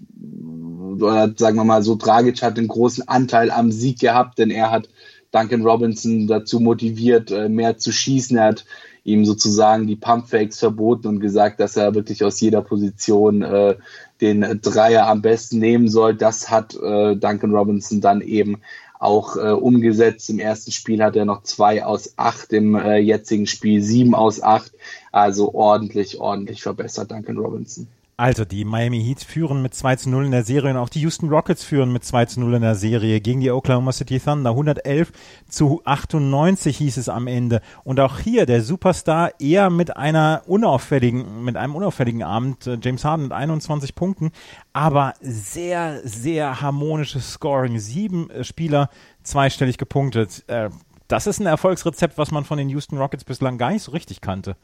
oder 0.95 1.33
sagen 1.35 1.57
wir 1.57 1.65
mal 1.65 1.83
so, 1.83 1.95
Dragic 1.95 2.41
hat 2.41 2.57
einen 2.57 2.69
großen 2.69 3.09
Anteil 3.09 3.51
am 3.51 3.73
Sieg 3.73 3.99
gehabt, 3.99 4.39
denn 4.39 4.51
er 4.51 4.71
hat 4.71 4.87
Duncan 5.33 5.63
Robinson 5.63 6.27
dazu 6.27 6.61
motiviert, 6.61 7.29
äh, 7.29 7.49
mehr 7.49 7.77
zu 7.77 7.91
schießen. 7.91 8.37
Er 8.37 8.45
hat 8.45 8.65
ihm 9.03 9.25
sozusagen 9.25 9.87
die 9.87 9.95
Pumpfakes 9.95 10.59
verboten 10.59 11.07
und 11.07 11.19
gesagt, 11.19 11.59
dass 11.59 11.77
er 11.77 11.95
wirklich 11.95 12.23
aus 12.23 12.39
jeder 12.39 12.61
Position 12.61 13.41
äh, 13.41 13.75
den 14.21 14.59
Dreier 14.61 15.07
am 15.07 15.21
besten 15.21 15.59
nehmen 15.59 15.87
soll. 15.87 16.15
Das 16.15 16.49
hat 16.49 16.75
äh, 16.75 17.15
Duncan 17.15 17.53
Robinson 17.53 18.01
dann 18.01 18.21
eben 18.21 18.61
auch 18.99 19.37
äh, 19.37 19.51
umgesetzt. 19.51 20.29
Im 20.29 20.39
ersten 20.39 20.71
Spiel 20.71 21.01
hat 21.01 21.15
er 21.15 21.25
noch 21.25 21.43
zwei 21.43 21.85
aus 21.85 22.13
acht, 22.17 22.51
im 22.51 22.75
äh, 22.75 22.97
jetzigen 22.97 23.47
Spiel 23.47 23.81
sieben 23.81 24.13
aus 24.13 24.43
acht. 24.43 24.73
Also 25.11 25.53
ordentlich, 25.53 26.19
ordentlich 26.19 26.61
verbessert 26.61 27.11
Duncan 27.11 27.37
Robinson. 27.37 27.87
Also 28.19 28.43
die 28.43 28.65
Miami 28.65 29.01
Heat 29.01 29.23
führen 29.23 29.61
mit 29.61 29.73
2 29.73 29.95
zu 29.95 30.09
0 30.09 30.25
in 30.25 30.31
der 30.31 30.43
Serie 30.43 30.71
und 30.71 30.75
auch 30.75 30.89
die 30.89 30.99
Houston 30.99 31.29
Rockets 31.29 31.63
führen 31.63 31.93
mit 31.93 32.03
2 32.03 32.25
zu 32.25 32.41
0 32.41 32.55
in 32.55 32.61
der 32.61 32.75
Serie 32.75 33.21
gegen 33.21 33.39
die 33.39 33.49
Oklahoma 33.49 33.93
City 33.93 34.19
Thunder. 34.19 34.49
111 34.49 35.13
zu 35.47 35.81
98 35.85 36.75
hieß 36.75 36.97
es 36.97 37.07
am 37.07 37.27
Ende. 37.27 37.61
Und 37.85 38.01
auch 38.01 38.19
hier 38.19 38.45
der 38.45 38.61
Superstar 38.61 39.39
eher 39.39 39.69
mit 39.69 39.95
einer 39.95 40.41
unauffälligen, 40.47 41.45
mit 41.45 41.55
einem 41.55 41.75
unauffälligen 41.75 42.21
Abend, 42.21 42.67
äh, 42.67 42.77
James 42.81 43.05
Harden 43.05 43.23
mit 43.23 43.31
21 43.31 43.95
Punkten, 43.95 44.31
aber 44.73 45.13
sehr, 45.21 46.01
sehr 46.03 46.59
harmonisches 46.59 47.31
Scoring. 47.31 47.79
Sieben 47.79 48.29
äh, 48.31 48.43
Spieler 48.43 48.89
zweistellig 49.23 49.77
gepunktet. 49.77 50.43
Äh, 50.47 50.71
das 51.07 51.25
ist 51.25 51.39
ein 51.39 51.45
Erfolgsrezept, 51.45 52.17
was 52.17 52.31
man 52.31 52.43
von 52.43 52.57
den 52.57 52.67
Houston 52.67 52.97
Rockets 52.97 53.23
bislang 53.23 53.57
gar 53.57 53.71
nicht 53.71 53.83
so 53.83 53.93
richtig 53.93 54.19
kannte. 54.19 54.57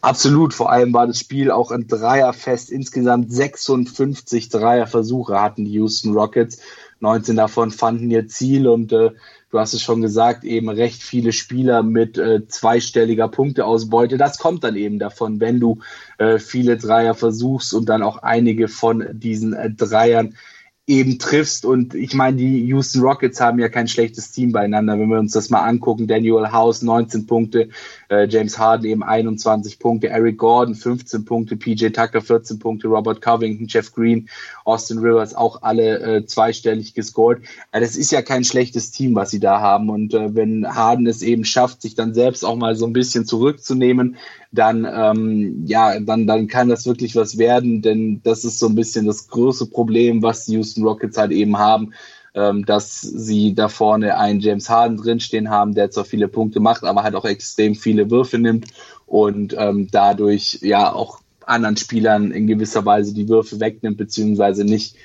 Absolut, 0.00 0.54
vor 0.54 0.70
allem 0.70 0.92
war 0.92 1.06
das 1.06 1.18
Spiel 1.18 1.50
auch 1.50 1.70
ein 1.70 1.88
Dreierfest. 1.88 2.70
Insgesamt 2.70 3.32
56 3.32 4.48
Dreierversuche 4.48 5.40
hatten 5.40 5.64
die 5.64 5.72
Houston 5.72 6.12
Rockets. 6.12 6.60
19 7.00 7.36
davon 7.36 7.70
fanden 7.70 8.10
ihr 8.10 8.26
Ziel 8.28 8.66
und 8.66 8.92
äh, 8.92 9.10
du 9.50 9.58
hast 9.58 9.72
es 9.72 9.82
schon 9.82 10.02
gesagt, 10.02 10.44
eben 10.44 10.68
recht 10.68 11.02
viele 11.02 11.32
Spieler 11.32 11.82
mit 11.82 12.18
äh, 12.18 12.46
zweistelliger 12.46 13.28
Punkteausbeute. 13.28 14.18
Das 14.18 14.38
kommt 14.38 14.64
dann 14.64 14.76
eben 14.76 14.98
davon, 14.98 15.40
wenn 15.40 15.60
du 15.60 15.78
äh, 16.18 16.38
viele 16.38 16.76
Dreier 16.76 17.14
versuchst 17.14 17.74
und 17.74 17.88
dann 17.88 18.02
auch 18.02 18.18
einige 18.18 18.68
von 18.68 19.06
diesen 19.12 19.52
äh, 19.52 19.70
Dreiern 19.70 20.34
eben 20.88 21.18
triffst. 21.18 21.64
Und 21.64 21.94
ich 21.94 22.14
meine, 22.14 22.38
die 22.38 22.64
Houston 22.66 23.02
Rockets 23.02 23.40
haben 23.40 23.58
ja 23.58 23.68
kein 23.68 23.88
schlechtes 23.88 24.32
Team 24.32 24.52
beieinander, 24.52 24.98
wenn 24.98 25.08
wir 25.08 25.18
uns 25.18 25.32
das 25.32 25.50
mal 25.50 25.64
angucken. 25.64 26.08
Daniel 26.08 26.50
House 26.50 26.82
19 26.82 27.26
Punkte, 27.26 27.68
äh, 28.08 28.26
James 28.28 28.58
Harden 28.58 28.86
eben 28.86 29.02
21 29.02 29.78
Punkte, 29.78 30.08
Eric 30.08 30.38
Gordon 30.38 30.74
15 30.74 31.24
Punkte, 31.24 31.56
PJ 31.56 31.88
Tucker 31.88 32.20
14 32.20 32.58
Punkte, 32.58 32.88
Robert 32.88 33.20
Covington, 33.20 33.66
Jeff 33.68 33.92
Green, 33.92 34.28
Austin 34.64 34.98
Rivers 34.98 35.34
auch 35.34 35.62
alle 35.62 35.98
äh, 35.98 36.26
zweistellig 36.26 36.94
gescored. 36.94 37.42
Also 37.70 37.86
das 37.86 37.96
ist 37.96 38.12
ja 38.12 38.22
kein 38.22 38.44
schlechtes 38.44 38.90
Team, 38.90 39.14
was 39.14 39.30
sie 39.30 39.40
da 39.40 39.60
haben. 39.60 39.90
Und 39.90 40.14
äh, 40.14 40.34
wenn 40.34 40.66
Harden 40.66 41.06
es 41.06 41.22
eben 41.22 41.44
schafft, 41.44 41.82
sich 41.82 41.94
dann 41.94 42.14
selbst 42.14 42.44
auch 42.44 42.56
mal 42.56 42.76
so 42.76 42.86
ein 42.86 42.92
bisschen 42.92 43.26
zurückzunehmen, 43.26 44.16
dann 44.50 44.86
ähm, 44.90 45.64
ja, 45.66 46.00
dann 46.00 46.26
dann 46.26 46.46
kann 46.48 46.68
das 46.68 46.86
wirklich 46.86 47.14
was 47.16 47.36
werden, 47.36 47.82
denn 47.82 48.22
das 48.22 48.44
ist 48.44 48.58
so 48.58 48.66
ein 48.66 48.74
bisschen 48.74 49.06
das 49.06 49.28
große 49.28 49.66
Problem, 49.66 50.22
was 50.22 50.46
die 50.46 50.54
Houston 50.54 50.84
Rockets 50.84 51.18
halt 51.18 51.32
eben 51.32 51.58
haben, 51.58 51.92
dass 52.34 53.00
sie 53.00 53.54
da 53.54 53.68
vorne 53.68 54.16
einen 54.16 54.40
James 54.40 54.68
Harden 54.68 54.96
drinstehen 54.96 55.50
haben, 55.50 55.74
der 55.74 55.90
zwar 55.90 56.04
viele 56.04 56.28
Punkte 56.28 56.60
macht, 56.60 56.84
aber 56.84 57.02
halt 57.02 57.14
auch 57.14 57.24
extrem 57.24 57.74
viele 57.74 58.10
Würfe 58.10 58.38
nimmt 58.38 58.66
und 59.06 59.54
ähm, 59.58 59.88
dadurch 59.90 60.58
ja 60.62 60.92
auch 60.92 61.20
anderen 61.46 61.76
Spielern 61.76 62.30
in 62.30 62.46
gewisser 62.46 62.84
Weise 62.84 63.14
die 63.14 63.28
Würfe 63.28 63.58
wegnimmt, 63.60 63.96
beziehungsweise 63.96 64.64
nicht 64.64 64.96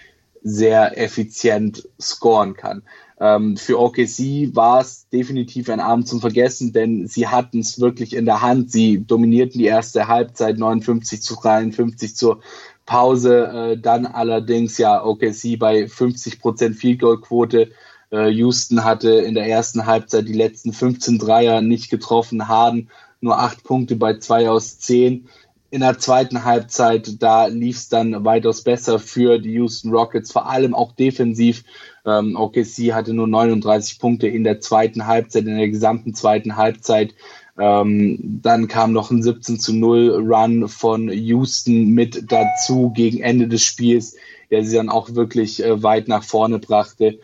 sehr 0.44 0.98
effizient 1.02 1.88
scoren 2.00 2.54
kann. 2.54 2.84
Ähm, 3.20 3.56
für 3.56 3.80
OKC 3.80 4.54
war 4.54 4.82
es 4.82 5.08
definitiv 5.08 5.70
ein 5.70 5.80
Abend 5.80 6.08
zum 6.08 6.20
Vergessen, 6.20 6.74
denn 6.74 7.08
sie 7.08 7.28
hatten 7.28 7.60
es 7.60 7.80
wirklich 7.80 8.14
in 8.14 8.26
der 8.26 8.42
Hand. 8.42 8.72
Sie 8.72 9.06
dominierten 9.06 9.60
die 9.60 9.68
erste 9.68 10.08
Halbzeit 10.08 10.58
59 10.58 11.22
zu 11.22 11.36
53 11.36 12.16
zur 12.16 12.42
Pause. 12.86 13.48
Äh, 13.48 13.78
dann 13.78 14.06
allerdings 14.06 14.78
ja 14.78 15.04
OKC 15.04 15.58
bei 15.58 15.88
50 15.88 16.40
Prozent 16.40 16.76
Field 16.76 17.02
Goal 17.02 17.22
Quote. 17.22 17.72
Äh, 18.12 18.30
Houston 18.30 18.84
hatte 18.84 19.12
in 19.12 19.36
der 19.36 19.48
ersten 19.48 19.86
Halbzeit 19.86 20.28
die 20.28 20.34
letzten 20.34 20.74
15 20.74 21.20
Dreier 21.20 21.62
nicht 21.62 21.90
getroffen. 21.90 22.48
Harden 22.48 22.90
nur 23.22 23.40
acht 23.40 23.64
Punkte 23.64 23.96
bei 23.96 24.18
zwei 24.18 24.50
aus 24.50 24.80
zehn 24.80 25.28
in 25.74 25.80
der 25.80 25.98
zweiten 25.98 26.46
Halbzeit, 26.46 27.24
da 27.24 27.48
lief 27.48 27.78
es 27.78 27.90
dann 27.90 28.24
weitaus 28.24 28.64
besser 28.64 29.00
für 29.00 29.40
die 29.40 29.54
Houston 29.54 29.90
Rockets, 29.90 30.32
vor 30.32 30.48
allem 30.48 30.76
auch 30.76 30.92
defensiv. 30.92 31.64
Ähm, 32.06 32.36
OKC 32.36 32.94
hatte 32.94 33.12
nur 33.12 33.26
39 33.28 33.98
Punkte 33.98 34.28
in 34.28 34.44
der 34.44 34.62
zweiten 34.62 35.08
Halbzeit, 35.08 35.48
in 35.48 35.58
der 35.58 35.70
gesamten 35.70 36.14
zweiten 36.14 36.58
Halbzeit. 36.58 37.16
Ähm, 37.58 38.40
dann 38.42 38.68
kam 38.68 38.94
noch 38.94 39.12
ein 39.12 39.22
17 39.22 39.60
zu 39.60 39.74
0 39.74 40.26
Run 40.28 40.68
von 40.68 41.10
Houston 41.10 41.90
mit 41.90 42.32
dazu 42.32 42.92
gegen 42.96 43.22
Ende 43.22 43.48
des 43.48 43.64
Spiels, 43.64 44.16
der 44.50 44.66
sie 44.66 44.76
dann 44.76 44.90
auch 44.90 45.14
wirklich 45.14 45.64
äh, 45.64 45.84
weit 45.84 46.08
nach 46.08 46.24
vorne 46.24 46.60
brachte. 46.60 47.20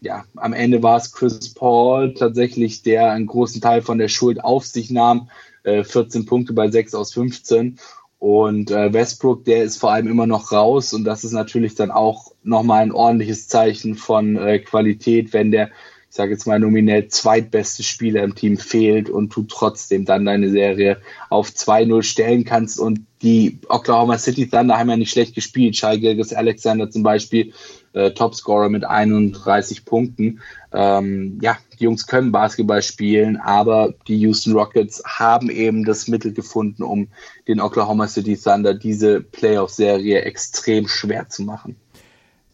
Ja, 0.00 0.24
am 0.36 0.52
Ende 0.52 0.82
war 0.82 0.96
es 0.96 1.12
Chris 1.12 1.54
Paul 1.54 2.14
tatsächlich, 2.14 2.82
der 2.82 3.12
einen 3.12 3.26
großen 3.26 3.60
Teil 3.60 3.82
von 3.82 3.98
der 3.98 4.08
Schuld 4.08 4.42
auf 4.42 4.66
sich 4.66 4.90
nahm 4.90 5.30
14 5.64 6.22
äh, 6.22 6.24
Punkte 6.24 6.52
bei 6.52 6.70
6 6.70 6.94
aus 6.94 7.12
15. 7.14 7.78
Und 8.18 8.70
äh, 8.70 8.92
Westbrook, 8.92 9.44
der 9.44 9.64
ist 9.64 9.76
vor 9.76 9.92
allem 9.92 10.08
immer 10.08 10.26
noch 10.26 10.50
raus 10.50 10.94
und 10.94 11.04
das 11.04 11.22
ist 11.22 11.32
natürlich 11.32 11.74
dann 11.74 11.90
auch 11.90 12.32
nochmal 12.42 12.82
ein 12.82 12.92
ordentliches 12.92 13.46
Zeichen 13.48 13.94
von 13.94 14.36
äh, 14.36 14.58
Qualität, 14.60 15.32
wenn 15.32 15.50
der, 15.50 15.70
ich 16.16 16.18
sage 16.18 16.32
jetzt 16.32 16.46
mal 16.46 16.58
nominell 16.58 17.08
zweitbeste 17.08 17.82
Spieler 17.82 18.22
im 18.22 18.34
Team 18.34 18.56
fehlt 18.56 19.10
und 19.10 19.36
du 19.36 19.42
trotzdem 19.42 20.06
dann 20.06 20.24
deine 20.24 20.48
Serie 20.48 20.96
auf 21.28 21.50
2-0 21.50 22.02
stellen 22.02 22.46
kannst. 22.46 22.80
Und 22.80 23.00
die 23.20 23.58
Oklahoma 23.68 24.16
City 24.16 24.48
Thunder 24.48 24.78
haben 24.78 24.88
ja 24.88 24.96
nicht 24.96 25.10
schlecht 25.10 25.34
gespielt. 25.34 25.76
Shai 25.76 25.98
Gilgis 25.98 26.32
Alexander 26.32 26.88
zum 26.88 27.02
Beispiel 27.02 27.52
äh, 27.92 28.12
Topscorer 28.12 28.70
mit 28.70 28.86
31 28.86 29.84
Punkten. 29.84 30.40
Ähm, 30.72 31.38
ja, 31.42 31.58
die 31.78 31.84
Jungs 31.84 32.06
können 32.06 32.32
Basketball 32.32 32.80
spielen, 32.80 33.36
aber 33.36 33.92
die 34.08 34.16
Houston 34.20 34.54
Rockets 34.54 35.02
haben 35.04 35.50
eben 35.50 35.84
das 35.84 36.08
Mittel 36.08 36.32
gefunden, 36.32 36.82
um 36.82 37.08
den 37.46 37.60
Oklahoma 37.60 38.08
City 38.08 38.38
Thunder 38.38 38.72
diese 38.72 39.20
Playoff-Serie 39.20 40.22
extrem 40.22 40.88
schwer 40.88 41.28
zu 41.28 41.42
machen. 41.42 41.76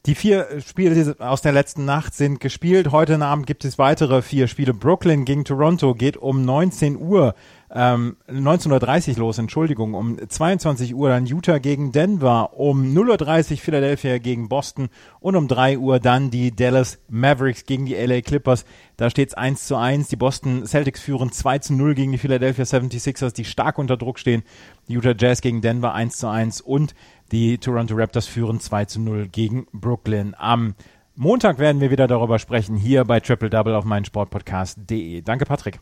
Die 0.05 0.17
vier 0.17 0.61
Spiele 0.67 1.15
aus 1.21 1.43
der 1.43 1.53
letzten 1.53 1.85
Nacht 1.85 2.17
sind 2.17 2.41
gespielt. 2.41 2.91
Heute 2.91 3.21
Abend 3.23 3.47
gibt 3.47 3.65
es 3.65 3.79
weitere 3.79 4.21
vier 4.21 4.49
Spiele. 4.49 4.75
Brooklyn 4.75 5.25
gegen 5.25 5.45
Toronto 5.45 5.95
geht 5.95 6.17
um 6.17 6.45
19 6.45 6.97
Uhr 6.97 7.37
ähm, 7.75 8.17
19.30 8.29 9.13
Uhr 9.13 9.19
los, 9.21 9.39
Entschuldigung, 9.39 9.95
um 9.95 10.19
22 10.29 10.95
Uhr 10.95 11.09
dann 11.09 11.27
Utah 11.27 11.59
gegen 11.59 11.91
Denver, 11.91 12.59
um 12.59 12.95
0.30 12.95 13.53
Uhr 13.53 13.57
Philadelphia 13.59 14.19
gegen 14.19 14.49
Boston 14.49 14.89
und 15.21 15.37
um 15.37 15.49
3 15.49 15.79
Uhr 15.79 15.99
dann 15.99 16.31
die 16.31 16.55
Dallas 16.55 16.99
Mavericks 17.09 17.65
gegen 17.65 17.87
die 17.87 17.95
LA 17.95 18.21
Clippers. 18.21 18.67
Da 18.99 19.09
steht 19.09 19.31
es 19.31 19.35
1 19.35 19.67
zu 19.67 19.77
1. 19.77 20.09
Die 20.09 20.17
Boston 20.17 20.67
Celtics 20.67 21.01
führen 21.01 21.33
2 21.33 21.59
zu 21.61 21.75
0 21.75 21.95
gegen 21.95 22.13
die 22.13 22.19
Philadelphia 22.19 22.65
76ers, 22.65 23.33
die 23.33 23.47
stark 23.47 23.79
unter 23.79 23.97
Druck 23.97 24.19
stehen. 24.19 24.43
Utah 24.87 25.15
Jazz 25.17 25.41
gegen 25.41 25.63
Denver 25.63 25.95
1 25.95 26.19
zu 26.19 26.29
1 26.29 26.61
und 26.61 26.95
die 27.33 27.59
Toronto 27.59 27.95
Raptors 27.95 28.27
führen 28.27 28.61
2 28.61 28.85
zu 28.85 29.01
0 29.01 29.29
gegen 29.29 29.67
Brooklyn. 29.73 30.35
Am 30.39 30.75
Montag 31.17 31.59
werden 31.59 31.81
wir 31.81 31.91
wieder 31.91 32.07
darüber 32.07 32.39
sprechen, 32.39 32.77
hier 32.77 33.05
bei 33.05 33.21
Triple 33.21 33.51
Double 33.51 33.75
auf 33.75 33.85
meinen 33.85 34.05
Sportpodcast.de. 34.05 35.23
Danke, 35.23 35.45
Patrick. 35.45 35.81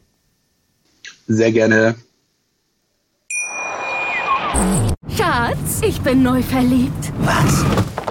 Sehr 1.26 1.52
gerne. 1.52 1.97
Schatz, 5.16 5.80
ich 5.83 6.00
bin 6.00 6.23
neu 6.23 6.42
verliebt. 6.42 7.12
Was? 7.21 7.64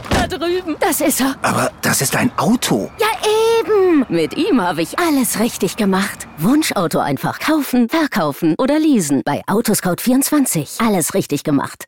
Da 0.09 0.27
drüben. 0.27 0.75
Das 0.79 1.01
ist 1.01 1.21
er. 1.21 1.35
Aber 1.41 1.71
das 1.81 2.01
ist 2.01 2.15
ein 2.15 2.31
Auto. 2.37 2.89
Ja, 2.99 3.07
eben. 3.59 4.05
Mit 4.09 4.37
ihm 4.37 4.61
habe 4.61 4.81
ich 4.81 4.97
alles 4.99 5.39
richtig 5.39 5.75
gemacht. 5.75 6.27
Wunschauto 6.37 6.99
einfach 6.99 7.39
kaufen, 7.39 7.89
verkaufen 7.89 8.55
oder 8.57 8.79
leasen. 8.79 9.21
Bei 9.25 9.41
Autoscout24. 9.47 10.85
Alles 10.85 11.13
richtig 11.13 11.43
gemacht. 11.43 11.87